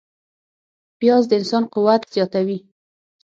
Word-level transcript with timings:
پیاز 0.99 1.23
د 1.27 1.31
انسان 1.39 1.63
قوت 1.73 2.01
زیاتوي 2.13 2.57